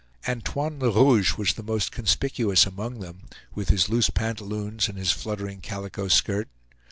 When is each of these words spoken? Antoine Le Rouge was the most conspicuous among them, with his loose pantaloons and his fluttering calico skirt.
Antoine 0.27 0.79
Le 0.79 0.89
Rouge 0.89 1.37
was 1.37 1.53
the 1.53 1.61
most 1.61 1.91
conspicuous 1.91 2.65
among 2.65 3.01
them, 3.01 3.25
with 3.53 3.69
his 3.69 3.87
loose 3.87 4.09
pantaloons 4.09 4.89
and 4.89 4.97
his 4.97 5.11
fluttering 5.11 5.61
calico 5.61 6.07
skirt. 6.07 6.49